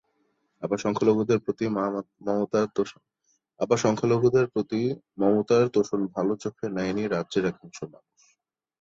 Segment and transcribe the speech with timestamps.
[0.63, 0.79] আবার
[0.79, 4.81] সংখ্যালঘুদের প্রতি
[5.19, 8.19] মমতার তোষণ ভালো চোখে নেয়নি রাজ্যের একাংশ মানুষ।